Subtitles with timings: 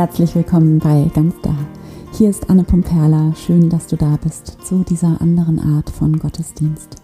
[0.00, 1.54] herzlich willkommen bei Ganz Da.
[2.16, 3.34] Hier ist Anne Pumperla.
[3.36, 6.96] Schön, dass du da bist zu dieser anderen Art von Gottesdienst.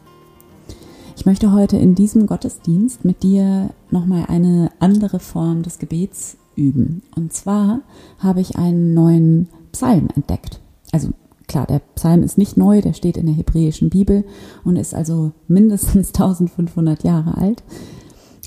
[1.15, 7.03] Ich möchte heute in diesem Gottesdienst mit dir nochmal eine andere Form des Gebets üben.
[7.15, 7.81] Und zwar
[8.19, 10.59] habe ich einen neuen Psalm entdeckt.
[10.91, 11.11] Also
[11.49, 14.25] klar, der Psalm ist nicht neu, der steht in der hebräischen Bibel
[14.65, 17.63] und ist also mindestens 1500 Jahre alt.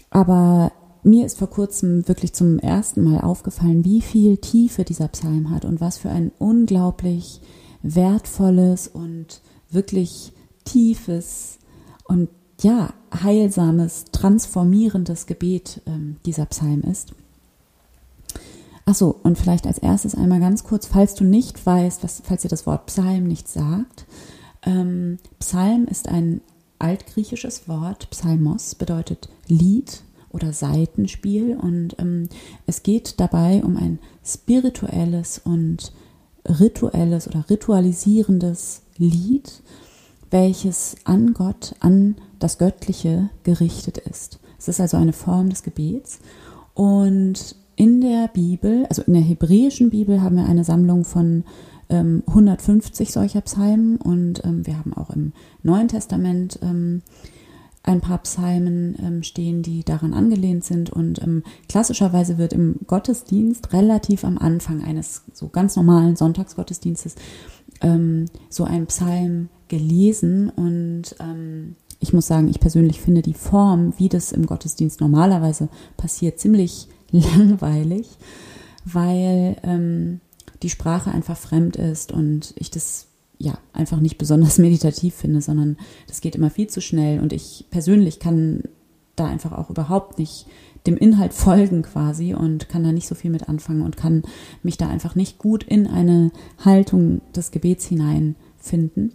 [0.09, 0.71] Aber
[1.03, 5.65] mir ist vor kurzem wirklich zum ersten Mal aufgefallen, wie viel Tiefe dieser Psalm hat
[5.65, 7.41] und was für ein unglaublich
[7.81, 10.33] wertvolles und wirklich
[10.65, 11.59] tiefes
[12.05, 12.29] und
[12.61, 17.13] ja, heilsames, transformierendes Gebet ähm, dieser Psalm ist.
[18.85, 22.49] Achso, und vielleicht als erstes einmal ganz kurz, falls du nicht weißt, was, falls dir
[22.49, 24.05] das Wort Psalm nicht sagt.
[24.63, 26.41] Ähm, Psalm ist ein
[26.79, 28.09] altgriechisches Wort.
[28.09, 31.57] Psalmos bedeutet Lied oder Seitenspiel.
[31.57, 32.29] Und ähm,
[32.65, 35.91] es geht dabei um ein spirituelles und
[36.47, 39.61] rituelles oder ritualisierendes Lied,
[40.31, 44.39] welches an Gott, an das Göttliche gerichtet ist.
[44.57, 46.19] Es ist also eine Form des Gebets.
[46.73, 51.45] Und in der Bibel, also in der hebräischen Bibel, haben wir eine Sammlung von
[51.89, 57.01] ähm, 150 solcher Psalmen und ähm, wir haben auch im Neuen Testament ähm,
[57.83, 60.89] ein paar Psalmen ähm, stehen, die daran angelehnt sind.
[60.89, 67.15] Und ähm, klassischerweise wird im Gottesdienst relativ am Anfang eines so ganz normalen Sonntagsgottesdienstes
[67.81, 70.49] ähm, so ein Psalm gelesen.
[70.49, 75.69] Und ähm, ich muss sagen, ich persönlich finde die Form, wie das im Gottesdienst normalerweise
[75.97, 78.07] passiert, ziemlich langweilig,
[78.85, 80.19] weil ähm,
[80.63, 83.08] die Sprache einfach fremd ist und ich das
[83.39, 87.65] ja, einfach nicht besonders meditativ finde, sondern das geht immer viel zu schnell und ich
[87.71, 88.63] persönlich kann
[89.15, 90.45] da einfach auch überhaupt nicht
[90.87, 94.23] dem Inhalt folgen quasi und kann da nicht so viel mit anfangen und kann
[94.63, 96.31] mich da einfach nicht gut in eine
[96.63, 99.13] Haltung des Gebets hineinfinden.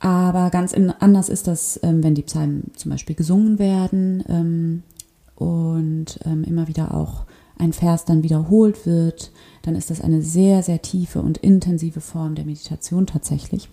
[0.00, 4.82] Aber ganz anders ist das, ähm, wenn die Psalmen zum Beispiel gesungen werden ähm,
[5.36, 7.24] und ähm, immer wieder auch
[7.58, 9.30] ein Vers dann wiederholt wird,
[9.62, 13.68] dann ist das eine sehr, sehr tiefe und intensive Form der Meditation tatsächlich.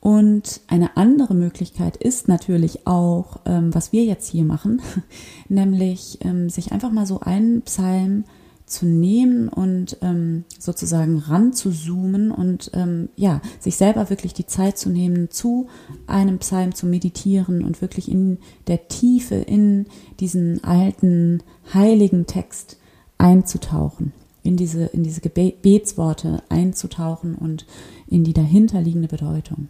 [0.00, 4.82] Und eine andere Möglichkeit ist natürlich auch, ähm, was wir jetzt hier machen,
[5.48, 8.24] nämlich ähm, sich einfach mal so einen Psalm
[8.66, 14.46] zu nehmen und ähm, sozusagen ran zu zoomen und ähm, ja, sich selber wirklich die
[14.46, 15.68] Zeit zu nehmen, zu
[16.06, 19.86] einem Psalm zu meditieren und wirklich in der Tiefe in
[20.20, 21.42] diesen alten,
[21.74, 22.78] heiligen Text
[23.18, 24.12] einzutauchen,
[24.42, 27.66] in diese, in diese Gebetsworte einzutauchen und
[28.08, 29.68] in die dahinterliegende Bedeutung.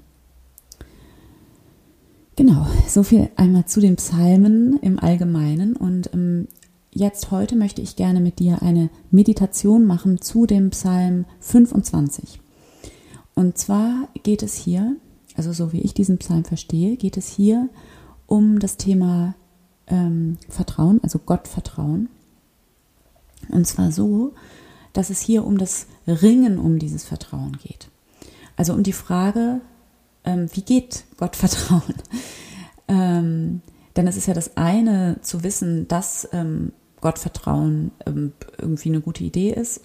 [2.35, 6.49] Genau, so viel einmal zu den Psalmen im Allgemeinen und ähm,
[6.93, 12.41] jetzt heute möchte ich gerne mit dir eine Meditation machen zu dem Psalm 25.
[13.35, 14.97] Und zwar geht es hier,
[15.37, 17.69] also so wie ich diesen Psalm verstehe, geht es hier
[18.27, 19.35] um das Thema
[19.87, 22.09] ähm, Vertrauen, also Gottvertrauen.
[23.49, 24.35] Und zwar so,
[24.93, 27.89] dass es hier um das Ringen um dieses Vertrauen geht.
[28.57, 29.61] Also um die Frage,
[30.25, 31.95] ähm, wie geht Gottvertrauen?
[32.89, 33.63] ähm,
[33.97, 39.23] denn es ist ja das eine zu wissen, dass ähm, Gottvertrauen ähm, irgendwie eine gute
[39.25, 39.81] Idee ist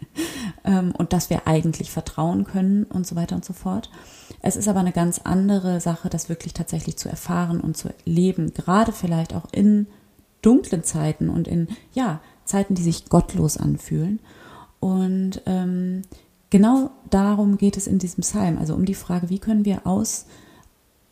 [0.64, 3.90] ähm, und dass wir eigentlich vertrauen können und so weiter und so fort.
[4.42, 8.52] Es ist aber eine ganz andere Sache, das wirklich tatsächlich zu erfahren und zu leben,
[8.54, 9.86] gerade vielleicht auch in
[10.42, 14.20] dunklen Zeiten und in ja Zeiten, die sich gottlos anfühlen.
[14.80, 16.02] Und ähm,
[16.50, 20.26] genau darum geht es in diesem Psalm, also um die Frage, wie können wir aus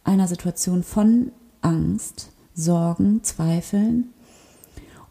[0.05, 4.14] einer Situation von Angst, Sorgen, Zweifeln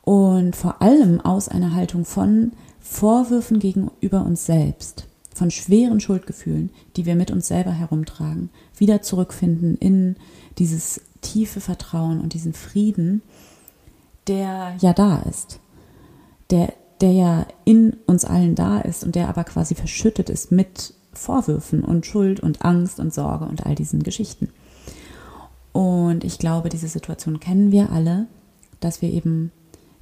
[0.04, 7.06] und vor allem aus einer Haltung von Vorwürfen gegenüber uns selbst, von schweren Schuldgefühlen, die
[7.06, 10.18] wir mit uns selber herumtragen, wieder zurückfinden in
[10.60, 13.22] dieses tiefe Vertrauen und diesen Frieden,
[14.28, 15.60] der ja da ist,
[16.50, 20.94] der, der ja in uns allen da ist und der aber quasi verschüttet ist mit
[21.14, 24.50] Vorwürfen und Schuld und Angst und Sorge und all diesen Geschichten.
[25.72, 28.28] Und ich glaube, diese Situation kennen wir alle,
[28.80, 29.52] dass wir eben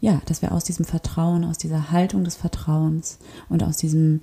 [0.01, 3.19] ja, dass wir aus diesem Vertrauen, aus dieser Haltung des Vertrauens
[3.49, 4.21] und aus diesem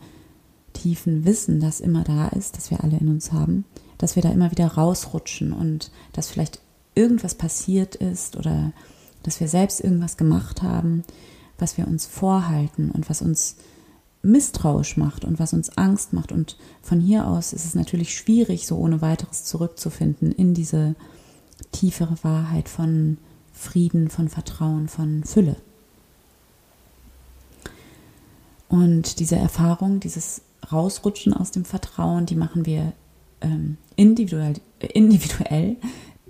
[0.73, 3.65] tiefen Wissen, das immer da ist, das wir alle in uns haben,
[3.97, 6.61] dass wir da immer wieder rausrutschen und dass vielleicht
[6.95, 8.73] irgendwas passiert ist oder
[9.23, 11.05] dass wir selbst irgendwas gemacht haben,
[11.59, 13.57] was wir uns vorhalten und was uns
[14.23, 16.33] misstrauisch macht und was uns Angst macht.
[16.33, 20.97] Und von hier aus ist es natürlich schwierig, so ohne weiteres zurückzufinden in diese
[21.71, 23.19] tiefere Wahrheit von
[23.53, 25.57] Frieden, von Vertrauen, von Fülle.
[28.69, 32.93] Und diese Erfahrung, dieses Rausrutschen aus dem Vertrauen, die machen wir
[33.41, 35.77] ähm, individuell, äh, individuell,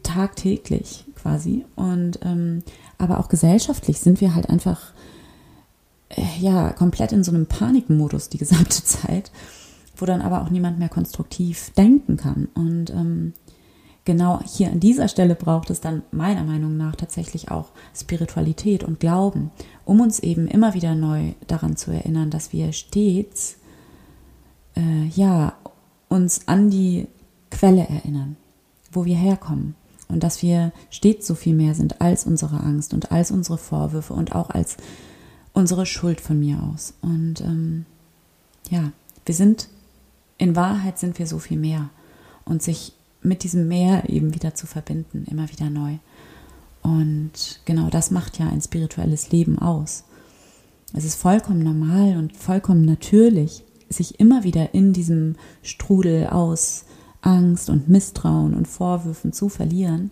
[0.02, 1.64] tagtäglich quasi.
[1.76, 2.62] Und ähm,
[2.96, 4.92] aber auch gesellschaftlich sind wir halt einfach
[6.10, 9.30] äh, ja komplett in so einem Panikmodus die gesamte Zeit,
[9.96, 12.48] wo dann aber auch niemand mehr konstruktiv denken kann.
[12.54, 13.32] Und ähm,
[14.08, 19.00] genau hier an dieser Stelle braucht es dann meiner Meinung nach tatsächlich auch Spiritualität und
[19.00, 19.50] Glauben,
[19.84, 23.58] um uns eben immer wieder neu daran zu erinnern, dass wir stets
[24.76, 25.52] äh, ja
[26.08, 27.06] uns an die
[27.50, 28.36] Quelle erinnern,
[28.90, 29.74] wo wir herkommen
[30.08, 34.14] und dass wir stets so viel mehr sind als unsere Angst und als unsere Vorwürfe
[34.14, 34.78] und auch als
[35.52, 36.94] unsere Schuld von mir aus.
[37.02, 37.84] Und ähm,
[38.70, 38.90] ja,
[39.26, 39.68] wir sind,
[40.38, 41.90] in Wahrheit sind wir so viel mehr
[42.46, 45.98] und sich mit diesem Meer eben wieder zu verbinden, immer wieder neu.
[46.82, 50.04] Und genau das macht ja ein spirituelles Leben aus.
[50.94, 56.84] Es ist vollkommen normal und vollkommen natürlich, sich immer wieder in diesem Strudel aus
[57.20, 60.10] Angst und Misstrauen und Vorwürfen zu verlieren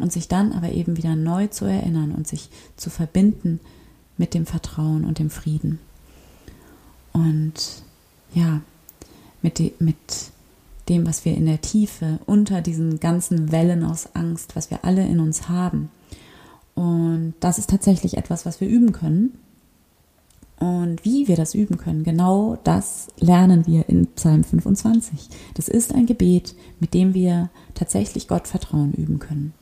[0.00, 3.60] und sich dann aber eben wieder neu zu erinnern und sich zu verbinden
[4.16, 5.78] mit dem Vertrauen und dem Frieden.
[7.12, 7.82] Und
[8.34, 8.60] ja,
[9.42, 9.96] mit, die, mit
[10.88, 15.06] dem, was wir in der Tiefe unter diesen ganzen Wellen aus Angst, was wir alle
[15.06, 15.90] in uns haben.
[16.74, 19.38] Und das ist tatsächlich etwas, was wir üben können.
[20.60, 25.28] Und wie wir das üben können, genau das lernen wir in Psalm 25.
[25.54, 29.54] Das ist ein Gebet, mit dem wir tatsächlich Gottvertrauen üben können.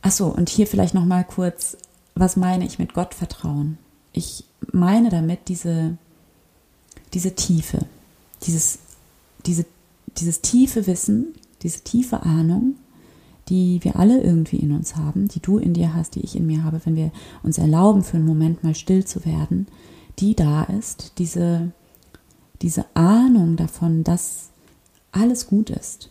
[0.00, 1.76] Achso, und hier vielleicht noch mal kurz,
[2.14, 3.78] was meine ich mit Gottvertrauen?
[4.12, 5.96] Ich meine damit diese,
[7.14, 7.86] diese Tiefe,
[8.42, 8.78] dieses,
[9.46, 9.64] diese,
[10.18, 12.76] dieses tiefe Wissen, diese tiefe Ahnung,
[13.48, 16.46] die wir alle irgendwie in uns haben, die du in dir hast, die ich in
[16.46, 17.10] mir habe, wenn wir
[17.42, 19.66] uns erlauben, für einen Moment mal still zu werden,
[20.18, 21.72] die da ist, diese,
[22.60, 24.50] diese Ahnung davon, dass
[25.10, 26.10] alles gut ist.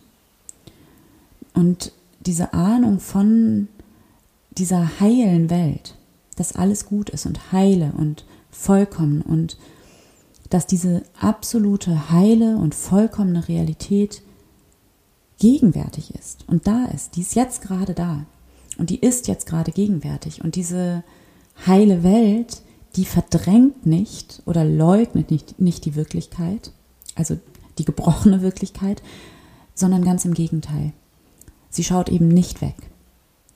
[1.53, 3.67] Und diese Ahnung von
[4.51, 5.95] dieser heilen Welt,
[6.35, 9.57] dass alles gut ist und heile und vollkommen und
[10.51, 14.21] dass diese absolute heile und vollkommene Realität
[15.39, 17.15] gegenwärtig ist und da ist.
[17.15, 18.25] Die ist jetzt gerade da
[18.77, 20.43] und die ist jetzt gerade gegenwärtig.
[20.43, 21.03] Und diese
[21.65, 22.61] heile Welt,
[22.95, 26.71] die verdrängt nicht oder leugnet nicht, nicht die Wirklichkeit,
[27.15, 27.39] also
[27.77, 29.01] die gebrochene Wirklichkeit,
[29.73, 30.91] sondern ganz im Gegenteil.
[31.69, 32.75] Sie schaut eben nicht weg.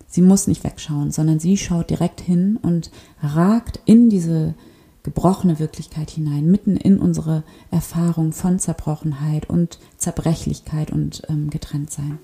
[0.07, 2.89] Sie muss nicht wegschauen, sondern sie schaut direkt hin und
[3.21, 4.55] ragt in diese
[5.05, 12.17] gebrochene Wirklichkeit hinein, mitten in unsere Erfahrung von Zerbrochenheit und Zerbrechlichkeit und ähm, Getrenntsein.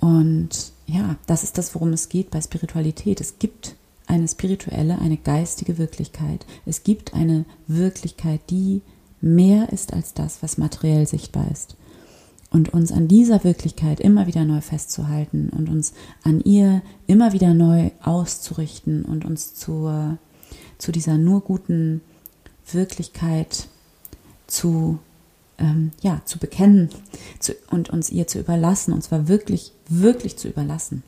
[0.00, 3.20] Und ja, das ist das, worum es geht bei Spiritualität.
[3.20, 3.76] Es gibt
[4.06, 6.44] eine spirituelle, eine geistige Wirklichkeit.
[6.66, 8.82] Es gibt eine Wirklichkeit, die
[9.20, 11.76] mehr ist als das, was materiell sichtbar ist.
[12.50, 15.92] Und uns an dieser Wirklichkeit immer wieder neu festzuhalten und uns
[16.24, 20.18] an ihr immer wieder neu auszurichten und uns zur
[20.84, 22.02] zu dieser nur guten
[22.70, 23.68] Wirklichkeit
[24.46, 24.98] zu,
[25.56, 26.90] ähm, ja, zu bekennen
[27.38, 31.02] zu, und uns ihr zu überlassen, und zwar wirklich, wirklich zu überlassen.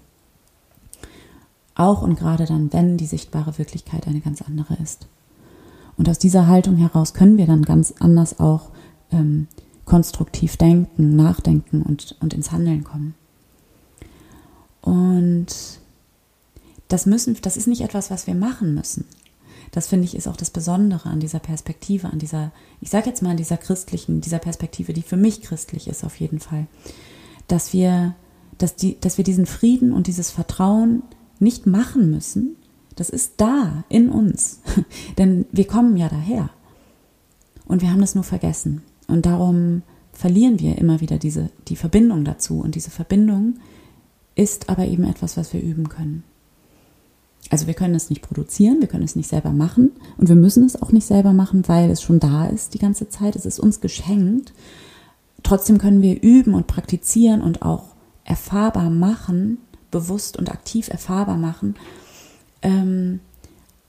[1.74, 5.08] Auch und gerade dann, wenn die sichtbare Wirklichkeit eine ganz andere ist.
[5.98, 8.70] Und aus dieser Haltung heraus können wir dann ganz anders auch
[9.12, 9.46] ähm,
[9.84, 13.14] konstruktiv denken, nachdenken und, und ins Handeln kommen.
[14.80, 15.48] Und
[16.88, 19.04] das müssen, das ist nicht etwas, was wir machen müssen.
[19.70, 23.22] Das finde ich ist auch das Besondere an dieser Perspektive, an dieser, ich sage jetzt
[23.22, 26.66] mal an dieser christlichen, dieser Perspektive, die für mich christlich ist auf jeden Fall,
[27.48, 28.14] dass wir,
[28.58, 31.02] dass die, dass wir diesen Frieden und dieses Vertrauen
[31.38, 32.56] nicht machen müssen.
[32.94, 34.60] Das ist da in uns,
[35.18, 36.50] denn wir kommen ja daher
[37.66, 39.82] und wir haben das nur vergessen und darum
[40.12, 43.58] verlieren wir immer wieder diese die Verbindung dazu und diese Verbindung
[44.34, 46.24] ist aber eben etwas, was wir üben können.
[47.50, 50.64] Also wir können es nicht produzieren, wir können es nicht selber machen und wir müssen
[50.64, 53.36] es auch nicht selber machen, weil es schon da ist die ganze Zeit.
[53.36, 54.52] Es ist uns geschenkt.
[55.42, 59.58] Trotzdem können wir üben und praktizieren und auch erfahrbar machen,
[59.92, 61.76] bewusst und aktiv erfahrbar machen,
[62.62, 63.20] ähm,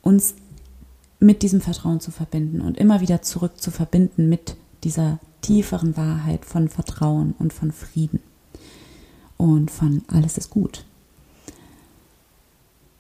[0.04, 0.36] uns
[1.20, 6.46] mit diesem Vertrauen zu verbinden und immer wieder zurück zu verbinden mit dieser tieferen Wahrheit
[6.46, 8.20] von Vertrauen und von Frieden
[9.38, 10.86] und von alles ist gut.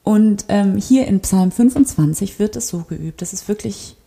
[0.07, 3.21] Und ähm, hier in Psalm 25 wird es so geübt.
[3.21, 3.97] Das ist wirklich,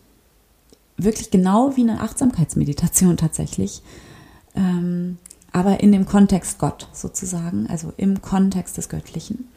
[0.97, 3.83] wirklich genau wie eine Achtsamkeitsmeditation tatsächlich.
[4.55, 5.19] Ähm,
[5.51, 9.47] aber in dem Kontext Gott sozusagen, also im Kontext des Göttlichen.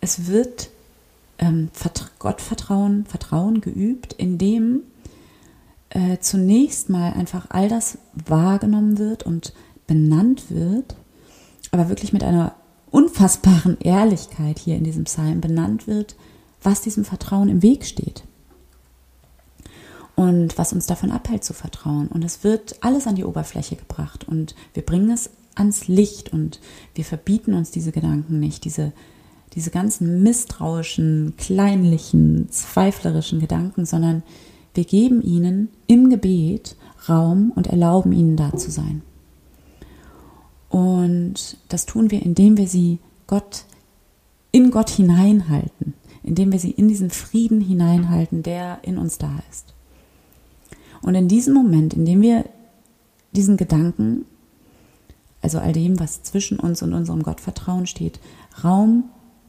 [0.00, 0.70] Es wird
[1.38, 1.68] ähm,
[2.18, 4.80] Gottvertrauen, Vertrauen geübt, indem
[5.90, 9.52] äh, zunächst mal einfach all das wahrgenommen wird und
[9.86, 10.96] benannt wird,
[11.72, 12.54] aber wirklich mit einer
[12.90, 16.16] unfassbaren Ehrlichkeit hier in diesem Psalm benannt wird,
[16.62, 18.24] was diesem Vertrauen im Weg steht
[20.16, 22.08] und was uns davon abhält zu vertrauen.
[22.08, 26.60] Und es wird alles an die Oberfläche gebracht und wir bringen es ans Licht und
[26.94, 28.92] wir verbieten uns diese Gedanken nicht, diese,
[29.54, 34.22] diese ganzen misstrauischen, kleinlichen, zweiflerischen Gedanken, sondern
[34.74, 36.76] wir geben ihnen im Gebet
[37.08, 39.02] Raum und erlauben ihnen da zu sein.
[40.70, 43.64] Und das tun wir, indem wir sie Gott
[44.52, 49.74] in Gott hineinhalten, indem wir sie in diesen Frieden hineinhalten, der in uns da ist.
[51.02, 52.44] Und in diesem Moment, in dem wir
[53.32, 54.24] diesen Gedanken,
[55.42, 58.20] also all dem, was zwischen uns und unserem Gottvertrauen steht,
[58.62, 59.04] Raum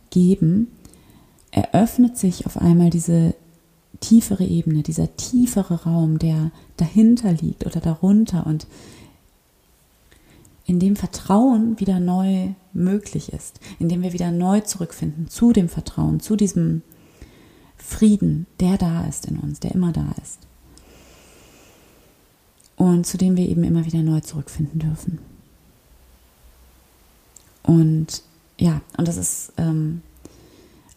[0.09, 0.67] geben,
[1.51, 3.35] eröffnet sich auf einmal diese
[3.99, 8.65] tiefere Ebene, dieser tiefere Raum, der dahinter liegt oder darunter und
[10.65, 15.69] in dem Vertrauen wieder neu möglich ist, in dem wir wieder neu zurückfinden zu dem
[15.69, 16.81] Vertrauen, zu diesem
[17.77, 20.39] Frieden, der da ist in uns, der immer da ist.
[22.75, 25.19] Und zu dem wir eben immer wieder neu zurückfinden dürfen.
[27.63, 28.23] Und
[28.57, 30.01] ja, und das ist ähm,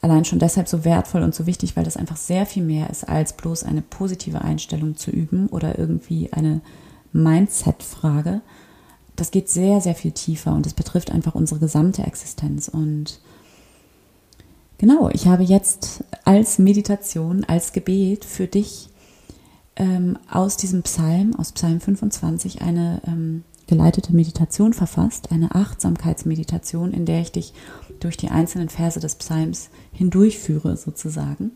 [0.00, 3.09] allein schon deshalb so wertvoll und so wichtig, weil das einfach sehr viel mehr ist,
[3.09, 6.61] als bloß eine positive Einstellung zu üben oder irgendwie eine
[7.12, 8.42] Mindset-Frage.
[9.16, 12.68] Das geht sehr, sehr viel tiefer und es betrifft einfach unsere gesamte Existenz.
[12.68, 13.21] Und
[14.78, 18.88] genau, ich habe jetzt als Meditation, als Gebet für dich
[19.76, 27.06] ähm, aus diesem Psalm, aus Psalm 25, eine ähm, geleitete Meditation verfasst, eine Achtsamkeitsmeditation, in
[27.06, 27.54] der ich dich
[28.00, 31.52] durch die einzelnen Verse des Psalms hindurchführe, sozusagen.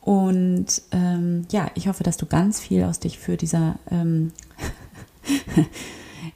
[0.00, 4.32] Und ähm, ja, ich hoffe, dass du ganz viel aus dich für dieser, ähm,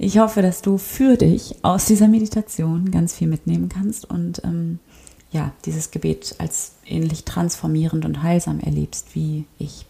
[0.04, 4.78] ich hoffe, dass du für dich aus dieser Meditation ganz viel mitnehmen kannst und ähm,
[5.32, 9.86] ja, dieses Gebet als ähnlich transformierend und heilsam erlebst wie ich.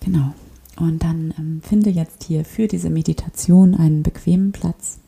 [0.00, 0.34] Genau.
[0.76, 4.98] Und dann ähm, finde jetzt hier für diese Meditation einen bequemen Platz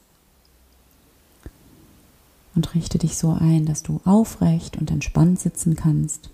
[2.56, 6.30] und richte dich so ein, dass du aufrecht und entspannt sitzen kannst.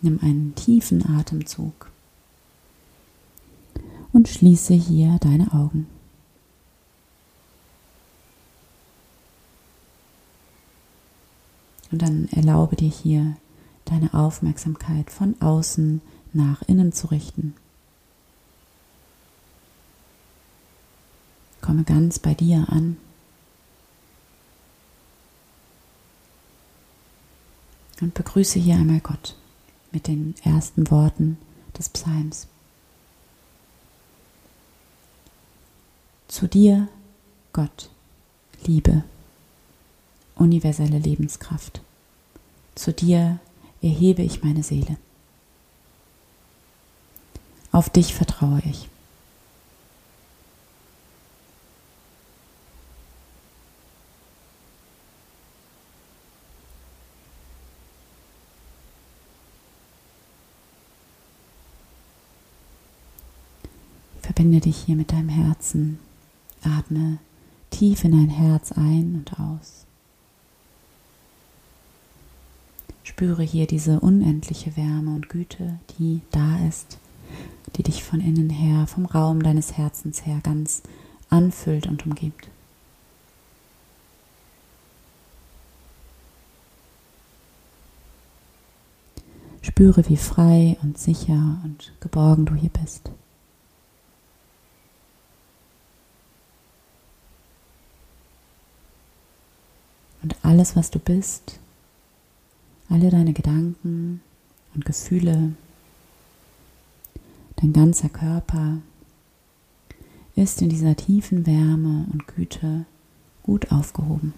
[0.00, 1.90] Nimm einen tiefen Atemzug
[4.16, 5.86] und schließe hier deine Augen.
[11.92, 13.36] Und dann erlaube dir hier
[13.84, 16.00] deine Aufmerksamkeit von außen
[16.32, 17.54] nach innen zu richten.
[21.60, 22.96] Komme ganz bei dir an.
[28.00, 29.36] Und begrüße hier einmal Gott
[29.92, 31.36] mit den ersten Worten
[31.78, 32.48] des Psalms.
[36.28, 36.88] Zu dir,
[37.52, 37.88] Gott,
[38.64, 39.04] Liebe,
[40.34, 41.80] universelle Lebenskraft.
[42.74, 43.38] Zu dir
[43.80, 44.98] erhebe ich meine Seele.
[47.72, 48.88] Auf dich vertraue ich.
[64.22, 65.98] Verbinde dich hier mit deinem Herzen.
[66.66, 67.18] Atme
[67.70, 69.86] tief in dein Herz ein und aus.
[73.04, 76.98] Spüre hier diese unendliche Wärme und Güte, die da ist
[77.76, 80.82] die dich von innen her, vom Raum deines Herzens her ganz
[81.28, 82.48] anfüllt und umgibt.
[89.62, 93.10] Spüre, wie frei und sicher und geborgen du hier bist.
[100.22, 101.58] Und alles, was du bist,
[102.88, 104.20] alle deine Gedanken
[104.74, 105.54] und Gefühle,
[107.56, 108.78] Dein ganzer Körper
[110.34, 112.84] ist in dieser tiefen Wärme und Güte
[113.42, 114.34] gut aufgehoben.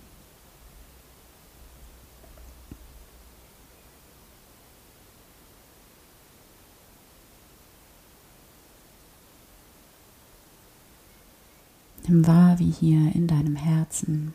[12.06, 14.32] Nimm wahr, wie hier in deinem Herzen,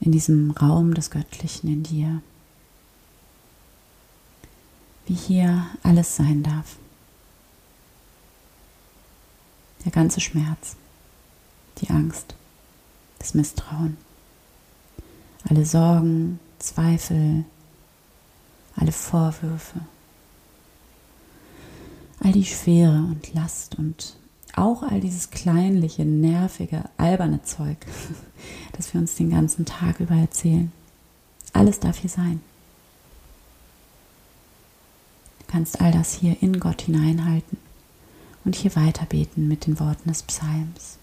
[0.00, 2.22] in diesem Raum des Göttlichen in dir,
[5.06, 6.76] wie hier alles sein darf.
[9.84, 10.76] Der ganze Schmerz,
[11.78, 12.34] die Angst,
[13.18, 13.96] das Misstrauen,
[15.48, 17.44] alle Sorgen, Zweifel,
[18.76, 19.80] alle Vorwürfe,
[22.20, 24.16] all die Schwere und Last und
[24.56, 27.78] auch all dieses kleinliche, nervige, alberne Zeug,
[28.72, 30.72] das wir uns den ganzen Tag über erzählen.
[31.52, 32.40] Alles darf hier sein.
[35.40, 37.58] Du kannst all das hier in Gott hineinhalten
[38.44, 40.98] und hier weiterbeten mit den Worten des Psalms.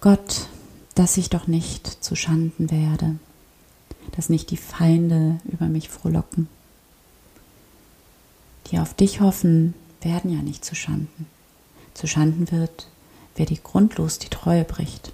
[0.00, 0.48] Gott,
[0.94, 3.16] dass ich doch nicht zu Schanden werde,
[4.12, 6.48] dass nicht die Feinde über mich frohlocken.
[8.66, 9.74] Die auf dich hoffen,
[10.04, 11.26] werden ja nicht zu Schanden.
[11.94, 12.88] Zu Schanden wird,
[13.36, 15.12] wer dir grundlos die Treue bricht.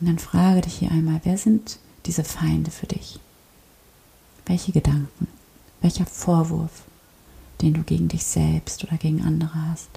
[0.00, 3.18] Und dann frage dich hier einmal, wer sind diese Feinde für dich?
[4.44, 5.26] Welche Gedanken?
[5.80, 6.82] Welcher Vorwurf,
[7.62, 9.88] den du gegen dich selbst oder gegen andere hast?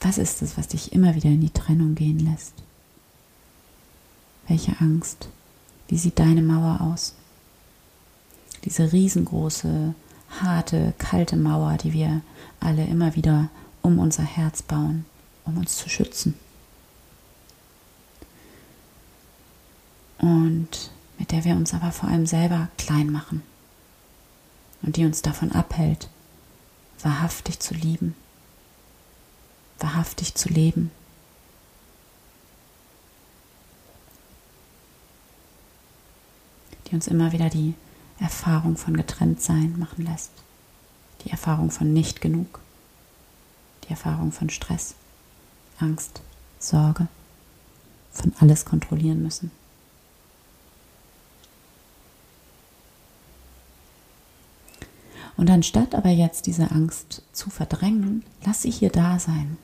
[0.00, 2.54] Was ist es, was dich immer wieder in die Trennung gehen lässt?
[4.46, 5.28] Welche Angst?
[5.88, 7.14] Wie sieht deine Mauer aus?
[8.64, 9.94] Diese riesengroße,
[10.40, 12.20] harte, kalte Mauer, die wir
[12.60, 13.48] alle immer wieder
[13.82, 15.04] um unser Herz bauen,
[15.44, 16.34] um uns zu schützen.
[20.18, 23.42] Und mit der wir uns aber vor allem selber klein machen
[24.82, 26.08] und die uns davon abhält,
[27.00, 28.14] wahrhaftig zu lieben
[29.78, 30.90] wahrhaftig zu leben.
[36.86, 37.74] Die uns immer wieder die
[38.18, 40.30] Erfahrung von Getrenntsein machen lässt,
[41.24, 42.60] die Erfahrung von nicht genug,
[43.84, 44.94] die Erfahrung von Stress,
[45.78, 46.22] Angst,
[46.58, 47.08] Sorge,
[48.12, 49.50] von alles kontrollieren müssen.
[55.36, 59.58] Und anstatt aber jetzt diese Angst zu verdrängen, lass sie hier da sein.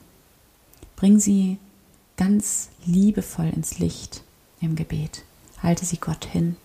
[0.95, 1.57] Bring sie
[2.15, 4.23] ganz liebevoll ins Licht
[4.61, 5.23] im Gebet.
[5.61, 6.55] Halte sie Gott hin.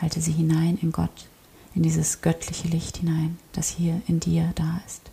[0.00, 1.28] Halte sie hinein in Gott,
[1.74, 5.10] in dieses göttliche Licht hinein, das hier in dir da ist.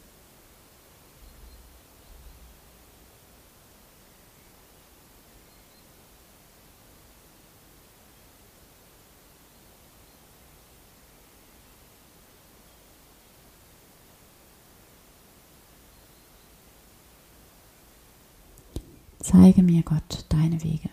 [19.32, 20.90] Zeige mir, Gott, deine Wege.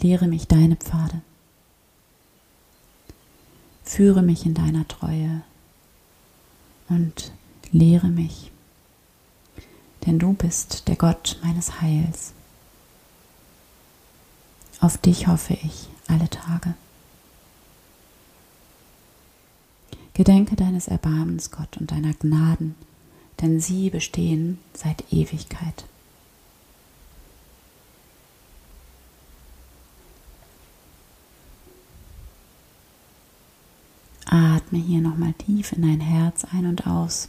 [0.00, 1.22] Lehre mich deine Pfade.
[3.84, 5.42] Führe mich in deiner Treue
[6.90, 7.32] und
[7.72, 8.50] lehre mich,
[10.04, 12.32] denn du bist der Gott meines Heils.
[14.80, 16.74] Auf dich hoffe ich alle Tage.
[20.12, 22.74] Gedenke deines Erbarmens, Gott, und deiner Gnaden,
[23.40, 25.86] denn sie bestehen seit Ewigkeit.
[34.66, 37.28] Atme hier nochmal tief in dein Herz ein und aus.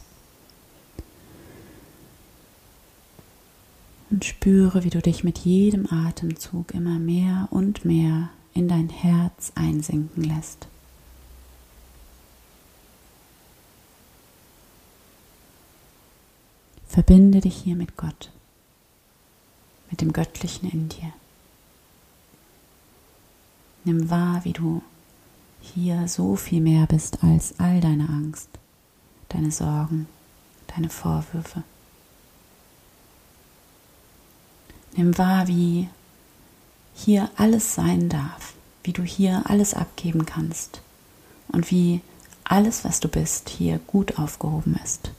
[4.10, 9.52] Und spüre, wie du dich mit jedem Atemzug immer mehr und mehr in dein Herz
[9.54, 10.66] einsinken lässt.
[16.88, 18.32] Verbinde dich hier mit Gott,
[19.90, 21.12] mit dem Göttlichen in dir.
[23.84, 24.82] Nimm wahr, wie du
[25.74, 28.48] hier so viel mehr bist als all deine Angst,
[29.28, 30.06] deine Sorgen,
[30.74, 31.62] deine Vorwürfe.
[34.96, 35.88] Nimm wahr, wie
[36.94, 40.80] hier alles sein darf, wie du hier alles abgeben kannst
[41.48, 42.00] und wie
[42.44, 45.10] alles, was du bist, hier gut aufgehoben ist.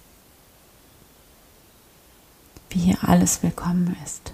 [2.69, 4.33] Wie hier alles willkommen ist.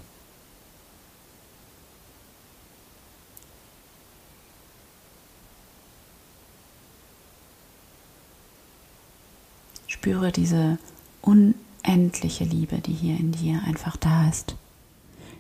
[10.06, 10.78] Spüre diese
[11.24, 14.56] unendliche Liebe, die hier in dir einfach da ist,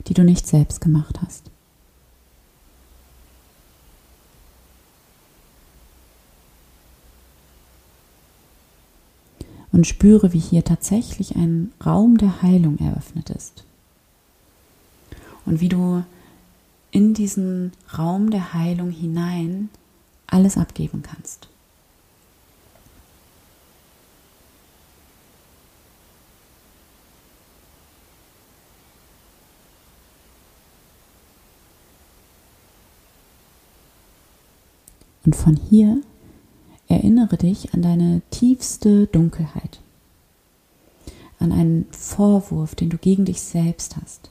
[0.07, 1.51] die du nicht selbst gemacht hast.
[9.71, 13.65] Und spüre, wie hier tatsächlich ein Raum der Heilung eröffnet ist.
[15.45, 16.03] Und wie du
[16.89, 19.69] in diesen Raum der Heilung hinein
[20.25, 21.49] alles abgeben kannst.
[35.25, 36.01] Und von hier
[36.87, 39.79] erinnere dich an deine tiefste Dunkelheit,
[41.39, 44.29] an einen Vorwurf, den du gegen dich selbst hast.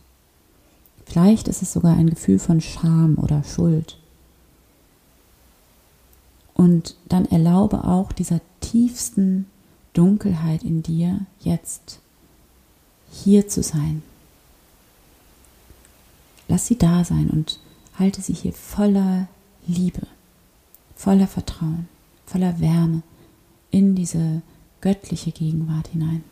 [1.04, 3.98] Vielleicht ist es sogar ein Gefühl von Scham oder Schuld.
[6.54, 9.46] Und dann erlaube auch dieser tiefsten
[9.92, 11.98] Dunkelheit in dir jetzt
[13.10, 14.02] hier zu sein.
[16.48, 17.58] Lass sie da sein und
[17.98, 19.28] halte sie hier voller
[19.66, 20.06] Liebe,
[20.96, 21.88] voller Vertrauen,
[22.26, 23.02] voller Wärme
[23.70, 24.42] in diese
[24.80, 26.22] göttliche Gegenwart hinein.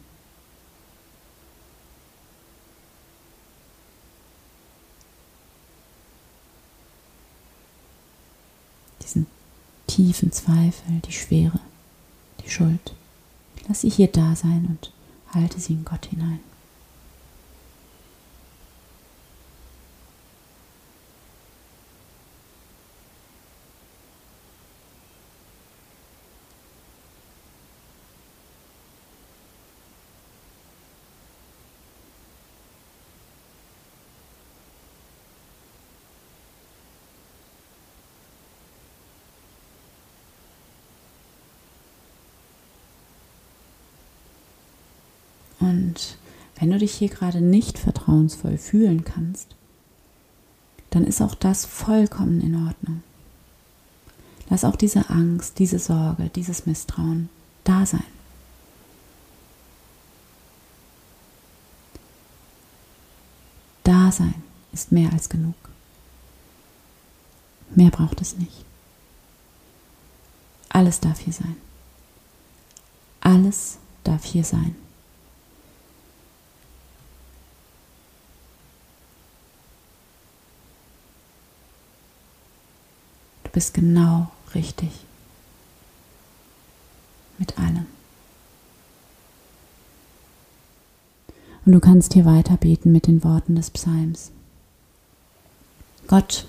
[9.02, 9.26] Diesen
[9.86, 11.58] tiefen Zweifel, die Schwere,
[12.44, 12.94] die Schuld.
[13.68, 14.92] Lass sie hier da sein und
[15.34, 16.40] halte sie in Gott hinein.
[45.62, 46.16] Und
[46.56, 49.54] wenn du dich hier gerade nicht vertrauensvoll fühlen kannst,
[50.90, 53.02] dann ist auch das vollkommen in Ordnung.
[54.50, 57.28] Lass auch diese Angst, diese Sorge, dieses Misstrauen
[57.64, 58.02] da sein.
[63.84, 64.34] Da sein
[64.72, 65.54] ist mehr als genug.
[67.74, 68.64] Mehr braucht es nicht.
[70.68, 71.56] Alles darf hier sein.
[73.20, 74.74] Alles darf hier sein.
[83.52, 84.90] Bist genau richtig.
[87.38, 87.86] Mit allem.
[91.64, 94.32] Und du kannst hier weiter beten mit den Worten des Psalms.
[96.08, 96.46] Gott,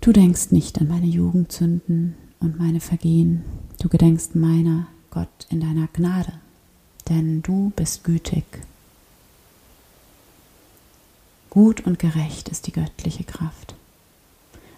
[0.00, 3.44] du denkst nicht an meine Jugendsünden und meine Vergehen.
[3.80, 6.32] Du gedenkst meiner, Gott, in deiner Gnade,
[7.08, 8.44] denn du bist gütig.
[11.48, 13.74] Gut und gerecht ist die göttliche Kraft.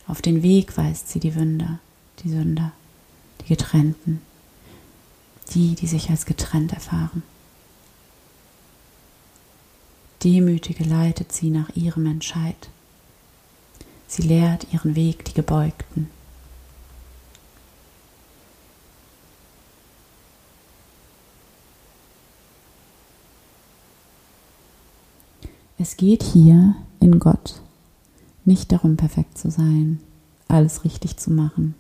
[0.06, 1.78] Auf den Weg weist sie die Wünder,
[2.20, 2.72] die Sünder,
[3.40, 4.20] die Getrennten,
[5.54, 7.22] die, die sich als getrennt erfahren.
[10.24, 12.68] Demütige leitet sie nach ihrem Entscheid.
[14.06, 16.10] Sie lehrt ihren Weg die Gebeugten.
[25.78, 27.60] Es geht hier in Gott
[28.44, 30.00] nicht darum, perfekt zu sein,
[30.48, 31.74] alles richtig zu machen,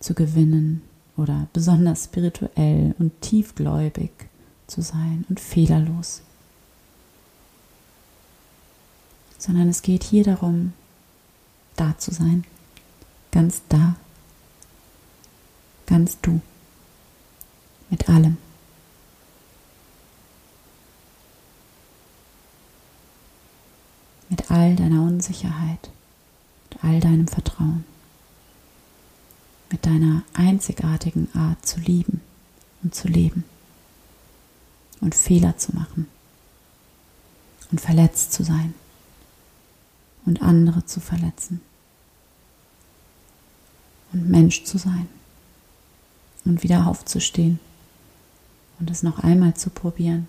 [0.00, 0.82] zu gewinnen
[1.16, 4.10] oder besonders spirituell und tiefgläubig
[4.66, 6.22] zu sein und fehlerlos.
[9.38, 10.72] Sondern es geht hier darum,
[11.76, 12.44] da zu sein,
[13.30, 13.96] ganz da,
[15.86, 16.40] ganz du,
[17.90, 18.38] mit allem.
[24.50, 25.90] All deiner Unsicherheit,
[26.70, 27.84] mit all deinem Vertrauen,
[29.70, 32.20] mit deiner einzigartigen Art zu lieben
[32.82, 33.44] und zu leben
[35.00, 36.06] und Fehler zu machen
[37.70, 38.74] und verletzt zu sein
[40.24, 41.60] und andere zu verletzen
[44.12, 45.08] und Mensch zu sein
[46.44, 47.58] und wieder aufzustehen
[48.78, 50.28] und es noch einmal zu probieren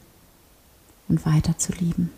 [1.08, 2.10] und weiter zu lieben.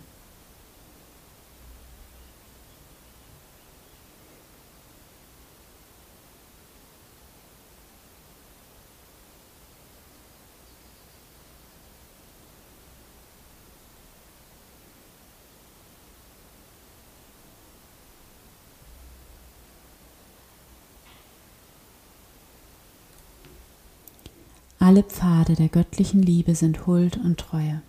[24.87, 27.81] Alle Pfade der göttlichen Liebe sind Huld und Treue,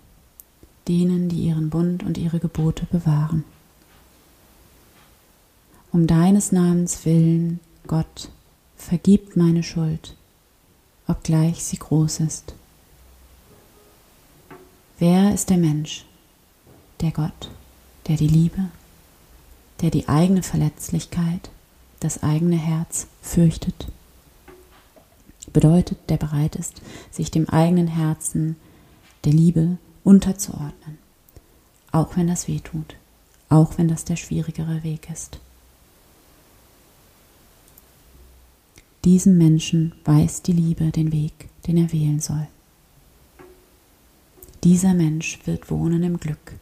[0.88, 3.44] denen, die ihren Bund und ihre Gebote bewahren.
[5.92, 8.32] Um deines Namens willen, Gott,
[8.76, 10.16] vergib meine Schuld,
[11.06, 12.56] obgleich sie groß ist.
[14.98, 16.04] Wer ist der Mensch,
[17.00, 17.48] der Gott,
[18.08, 18.70] der die Liebe,
[19.82, 21.48] der die eigene Verletzlichkeit,
[22.00, 23.86] das eigene Herz fürchtet?
[25.58, 28.54] Bedeutet, der bereit ist, sich dem eigenen Herzen
[29.24, 30.98] der Liebe unterzuordnen,
[31.90, 32.94] auch wenn das weh tut,
[33.48, 35.40] auch wenn das der schwierigere Weg ist.
[39.04, 42.46] Diesem Menschen weist die Liebe den Weg, den er wählen soll.
[44.62, 46.52] Dieser Mensch wird wohnen im Glück.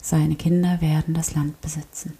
[0.00, 2.16] Seine Kinder werden das Land besitzen.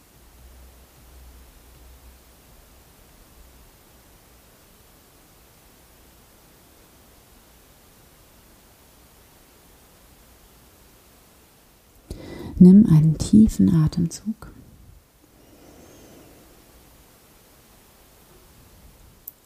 [12.63, 14.53] Nimm einen tiefen Atemzug.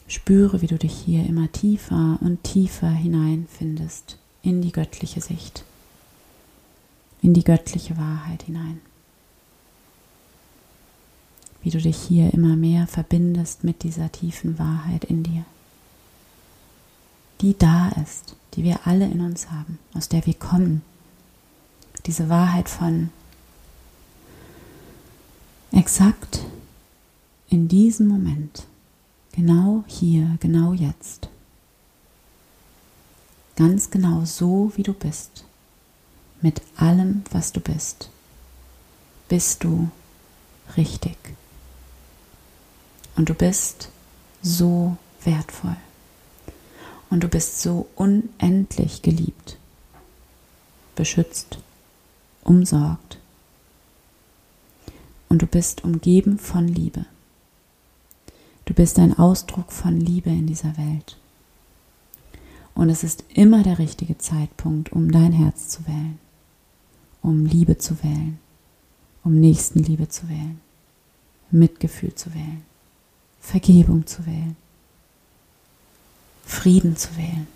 [0.07, 5.65] Spüre, wie du dich hier immer tiefer und tiefer hineinfindest in die göttliche Sicht,
[7.23, 8.83] in die göttliche Wahrheit hinein.
[11.63, 15.47] Wie du dich hier immer mehr verbindest mit dieser tiefen Wahrheit in dir,
[17.41, 20.83] die da ist, die wir alle in uns haben, aus der wir kommen,
[22.07, 23.11] diese Wahrheit von
[25.73, 26.45] exakt
[27.49, 28.65] in diesem Moment,
[29.33, 31.29] genau hier, genau jetzt,
[33.57, 35.45] ganz genau so, wie du bist,
[36.41, 38.11] mit allem, was du bist,
[39.29, 39.91] bist du
[40.77, 41.17] richtig.
[43.17, 43.89] Und du bist
[44.43, 45.77] so wertvoll.
[47.09, 49.57] Und du bist so unendlich geliebt,
[50.95, 51.59] beschützt
[52.47, 53.19] umsorgt.
[55.29, 57.07] Und du bist umgeben von Liebe.
[58.65, 61.17] Du bist ein Ausdruck von Liebe in dieser Welt.
[62.75, 66.19] Und es ist immer der richtige Zeitpunkt, um dein Herz zu wählen,
[67.23, 68.39] um Liebe zu wählen,
[69.25, 70.61] um Nächstenliebe zu wählen,
[71.51, 72.63] Mitgefühl zu wählen,
[73.41, 74.57] Vergebung zu wählen,
[76.45, 77.47] Frieden zu wählen.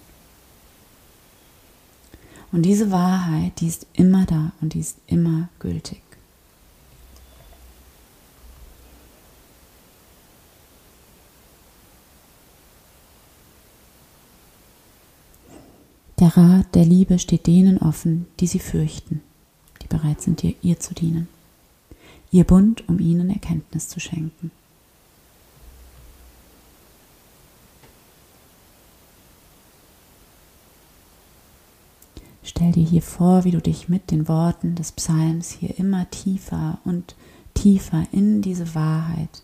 [2.53, 6.03] Und diese Wahrheit, die ist immer da und die ist immer gültig.
[16.19, 19.23] Der Rat der Liebe steht denen offen, die sie fürchten,
[19.81, 21.29] die bereit sind, ihr, ihr zu dienen.
[22.31, 24.51] Ihr Bund, um ihnen Erkenntnis zu schenken.
[32.61, 36.77] Stell dir hier vor, wie du dich mit den Worten des Psalms hier immer tiefer
[36.85, 37.15] und
[37.55, 39.43] tiefer in diese Wahrheit,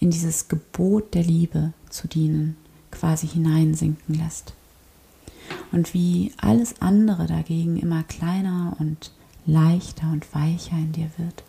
[0.00, 2.56] in dieses Gebot der Liebe zu dienen,
[2.90, 4.54] quasi hineinsinken lässt.
[5.70, 9.12] Und wie alles andere dagegen immer kleiner und
[9.46, 11.44] leichter und weicher in dir wird.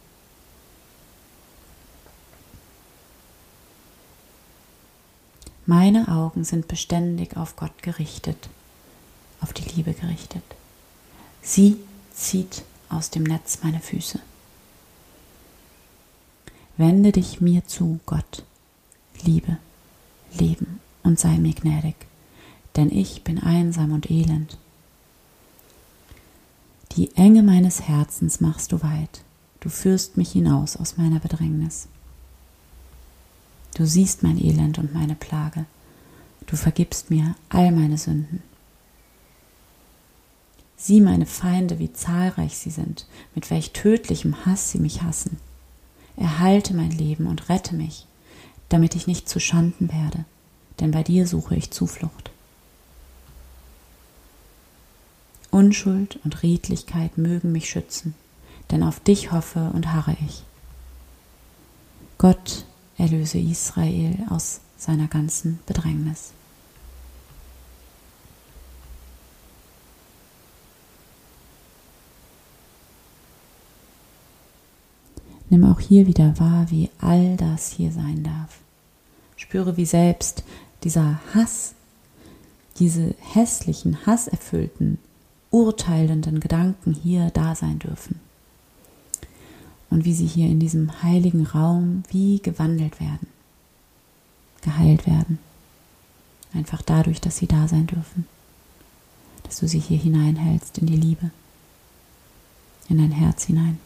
[5.66, 8.48] Meine Augen sind beständig auf Gott gerichtet,
[9.42, 10.44] auf die Liebe gerichtet.
[11.42, 11.78] Sie
[12.14, 14.20] zieht aus dem Netz meine Füße.
[16.78, 18.44] Wende dich mir zu, Gott,
[19.24, 19.58] liebe,
[20.34, 21.96] leben und sei mir gnädig,
[22.76, 24.58] denn ich bin einsam und elend.
[26.94, 29.22] Die Enge meines Herzens machst du weit,
[29.60, 31.88] du führst mich hinaus aus meiner Bedrängnis.
[33.76, 35.66] Du siehst mein Elend und meine Plage,
[36.48, 38.42] du vergibst mir all meine Sünden.
[40.82, 45.38] Sieh meine Feinde, wie zahlreich sie sind, mit welch tödlichem Hass sie mich hassen.
[46.16, 48.08] Erhalte mein Leben und rette mich,
[48.70, 50.24] damit ich nicht zu Schanden werde,
[50.80, 52.32] denn bei dir suche ich Zuflucht.
[55.52, 58.16] Unschuld und Redlichkeit mögen mich schützen,
[58.72, 60.44] denn auf dich hoffe und harre ich.
[62.18, 62.64] Gott
[62.98, 66.32] erlöse Israel aus seiner ganzen Bedrängnis.
[75.50, 78.60] Nimm auch hier wieder wahr, wie all das hier sein darf.
[79.36, 80.44] Spüre, wie selbst
[80.84, 81.74] dieser Hass,
[82.78, 85.00] diese hässlichen, hasserfüllten,
[85.50, 88.20] urteilenden Gedanken hier da sein dürfen.
[89.90, 93.28] Und wie sie hier in diesem heiligen Raum wie gewandelt werden,
[94.62, 95.40] geheilt werden.
[96.54, 98.28] Einfach dadurch, dass sie da sein dürfen.
[99.44, 101.32] Dass du sie hier hineinhältst in die Liebe,
[102.88, 103.80] in dein Herz hinein.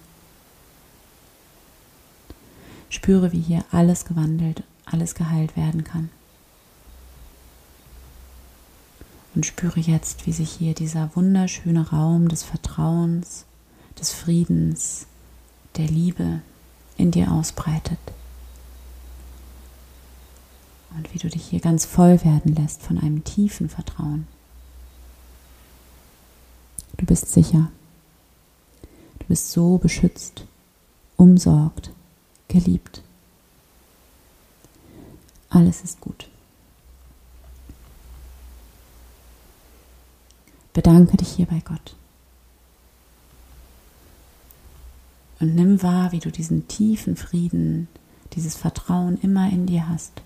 [2.93, 6.12] Spüre, wie hier alles gewandelt, alles geheilt werden kann.
[9.34, 13.45] Und spüre jetzt, wie sich hier dieser wunderschöne Raum des Vertrauens,
[13.99, 15.08] des Friedens,
[15.75, 16.43] der Liebe
[16.95, 17.97] in dir ausbreitet.
[20.95, 24.27] Und wie du dich hier ganz voll werden lässt von einem tiefen Vertrauen.
[26.97, 27.71] Du bist sicher.
[29.17, 30.45] Du bist so beschützt,
[31.17, 31.89] umsorgt
[32.54, 33.02] geliebt.
[35.50, 36.30] Alles ist gut.
[40.72, 41.96] Bedanke dich hier bei Gott.
[45.39, 47.88] Und nimm wahr, wie du diesen tiefen Frieden,
[48.34, 50.22] dieses Vertrauen immer in dir hast.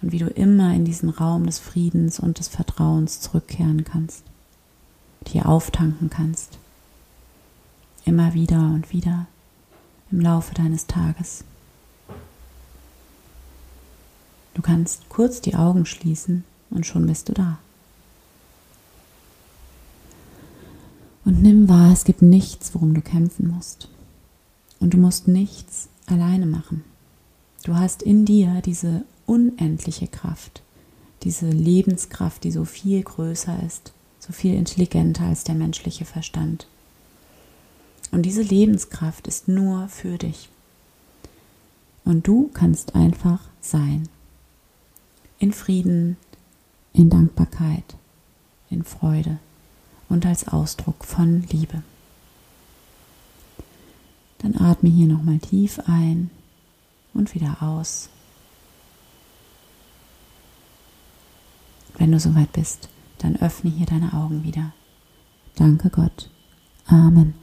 [0.00, 4.24] Und wie du immer in diesen Raum des Friedens und des Vertrauens zurückkehren kannst.
[5.28, 6.58] Dir auftanken kannst.
[8.04, 9.26] Immer wieder und wieder
[10.12, 11.44] im Laufe deines Tages.
[14.54, 17.58] Du kannst kurz die Augen schließen und schon bist du da.
[21.24, 23.88] Und nimm wahr, es gibt nichts, worum du kämpfen musst.
[24.80, 26.84] Und du musst nichts alleine machen.
[27.64, 30.62] Du hast in dir diese unendliche Kraft,
[31.22, 36.66] diese Lebenskraft, die so viel größer ist, so viel intelligenter als der menschliche Verstand.
[38.12, 40.48] Und diese Lebenskraft ist nur für dich.
[42.04, 44.08] Und du kannst einfach sein.
[45.38, 46.16] In Frieden,
[46.92, 47.96] in Dankbarkeit,
[48.70, 49.38] in Freude
[50.08, 51.82] und als Ausdruck von Liebe.
[54.38, 56.30] Dann atme hier nochmal tief ein
[57.14, 58.08] und wieder aus.
[61.96, 64.72] Wenn du soweit bist, dann öffne hier deine Augen wieder.
[65.54, 66.28] Danke Gott.
[66.86, 67.41] Amen.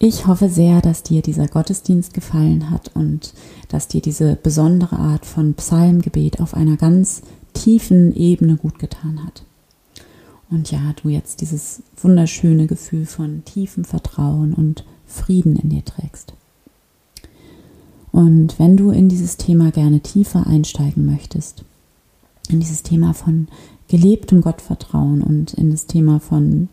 [0.00, 3.34] Ich hoffe sehr, dass dir dieser Gottesdienst gefallen hat und
[3.68, 9.42] dass dir diese besondere Art von Psalmgebet auf einer ganz tiefen Ebene gut getan hat.
[10.50, 16.32] Und ja, du jetzt dieses wunderschöne Gefühl von tiefem Vertrauen und Frieden in dir trägst.
[18.12, 21.64] Und wenn du in dieses Thema gerne tiefer einsteigen möchtest,
[22.48, 23.48] in dieses Thema von
[23.88, 26.68] gelebtem Gottvertrauen und in das Thema von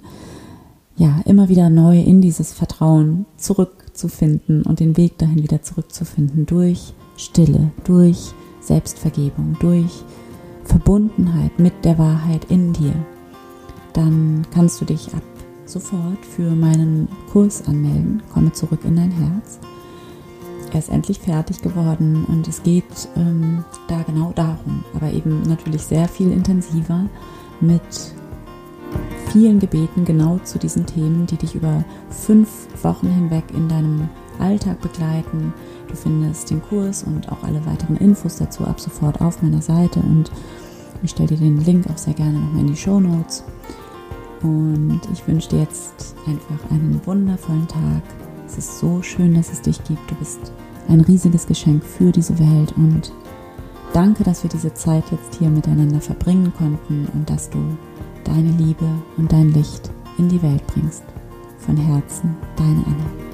[0.98, 6.94] ja, immer wieder neu in dieses Vertrauen zurückzufinden und den Weg dahin wieder zurückzufinden durch
[7.18, 10.04] Stille, durch Selbstvergebung, durch
[10.64, 12.94] Verbundenheit mit der Wahrheit in dir,
[13.94, 15.24] dann kannst du dich ab
[15.66, 18.22] sofort für meinen Kurs anmelden.
[18.34, 19.60] Komme zurück in dein Herz.
[20.72, 25.84] Er ist endlich fertig geworden und es geht ähm, da genau darum, aber eben natürlich
[25.84, 27.08] sehr viel intensiver
[27.62, 27.82] mit
[29.32, 32.50] vielen Gebeten genau zu diesen Themen, die dich über fünf
[32.84, 34.10] Wochen hinweg in deinem
[34.40, 35.54] Alltag begleiten.
[35.88, 40.00] Du findest den Kurs und auch alle weiteren Infos dazu ab sofort auf meiner Seite
[40.00, 40.32] und
[41.04, 43.44] ich stelle dir den Link auch sehr gerne nochmal in die Show Notes.
[44.42, 48.02] Und ich wünsche dir jetzt einfach einen wundervollen Tag.
[48.48, 50.10] Es ist so schön, dass es dich gibt.
[50.10, 50.52] Du bist
[50.88, 53.12] ein riesiges Geschenk für diese Welt und
[53.94, 57.60] danke, dass wir diese Zeit jetzt hier miteinander verbringen konnten und dass du
[58.26, 61.04] deine Liebe und dein Licht in die Welt bringst.
[61.60, 63.25] Von Herzen, deine Anna.